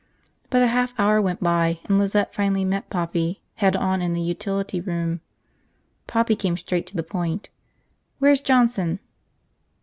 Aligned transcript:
But 0.49 0.63
a 0.63 0.67
half 0.67 0.99
hour 0.99 1.21
went 1.21 1.43
by 1.43 1.79
and 1.85 1.99
Lizette 1.99 2.33
finally 2.33 2.65
met 2.65 2.89
Poppy 2.89 3.39
head 3.57 3.75
on 3.75 4.01
in 4.01 4.13
the 4.13 4.21
utility 4.23 4.81
room. 4.81 5.21
Poppy 6.07 6.35
came 6.35 6.57
straight 6.57 6.87
to 6.87 6.95
the 6.95 7.03
point. 7.03 7.51
"Where's 8.17 8.41
Johnson?" 8.41 8.97